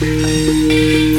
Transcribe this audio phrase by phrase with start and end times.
[0.00, 1.09] Música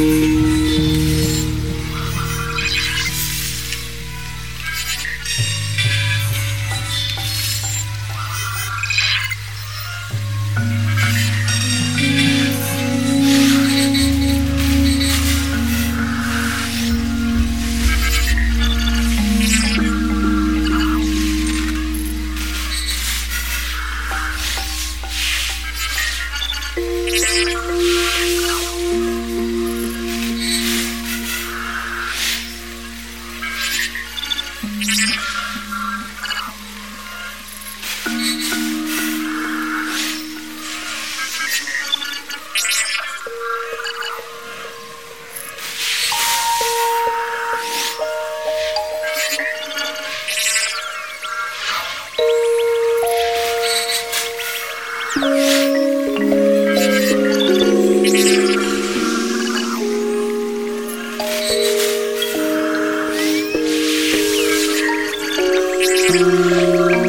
[66.12, 67.01] Música